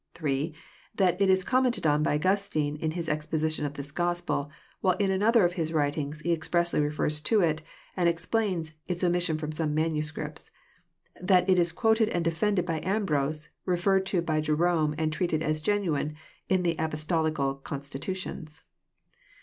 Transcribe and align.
(8) 0.19 0.55
That 0.95 1.21
it 1.21 1.29
is 1.29 1.43
commented 1.43 1.85
on 1.85 2.01
by 2.01 2.15
Augustine 2.15 2.75
in 2.75 2.89
his 2.89 3.07
exposition 3.07 3.67
of 3.67 3.75
this 3.75 3.91
Gospel; 3.91 4.49
while 4.79 4.95
in 4.97 5.11
another 5.11 5.45
of 5.45 5.53
his 5.53 5.71
writings, 5.73 6.21
he 6.21 6.33
expressly 6.33 6.79
re* 6.79 6.89
fers 6.89 7.21
to, 7.21 7.43
and 7.43 8.09
explains, 8.09 8.73
its 8.87 9.03
omission 9.03 9.37
ft'om 9.37 9.53
some 9.53 9.75
manuscripts:— 9.75 10.49
that 11.21 11.47
it 11.47 11.59
is 11.59 11.71
quoted 11.71 12.09
and 12.09 12.25
defended 12.25 12.65
by 12.65 12.81
Ambrose, 12.83 13.49
referred 13.63 14.07
to 14.07 14.23
by 14.23 14.41
Je 14.41 14.53
rome, 14.53 14.95
and 14.97 15.13
treated 15.13 15.43
as 15.43 15.61
genuine 15.61 16.15
in 16.49 16.63
the 16.63 16.75
Apostolical 16.79 17.53
constitutions. 17.53 18.63